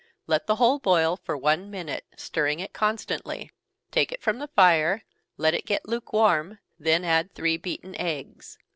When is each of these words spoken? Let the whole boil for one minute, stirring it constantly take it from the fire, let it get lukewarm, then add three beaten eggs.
Let 0.25 0.47
the 0.47 0.55
whole 0.55 0.79
boil 0.79 1.15
for 1.15 1.37
one 1.37 1.69
minute, 1.69 2.07
stirring 2.17 2.59
it 2.59 2.73
constantly 2.73 3.51
take 3.91 4.11
it 4.11 4.19
from 4.23 4.39
the 4.39 4.47
fire, 4.47 5.03
let 5.37 5.53
it 5.53 5.63
get 5.67 5.87
lukewarm, 5.87 6.57
then 6.79 7.05
add 7.05 7.35
three 7.35 7.57
beaten 7.57 7.93
eggs. 7.95 8.57